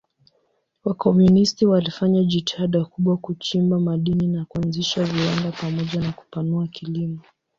[0.83, 7.19] Wakomunisti walifanya jitihada kubwa kuchimba madini na kuanzisha viwanda pamoja na kupanua kilimo.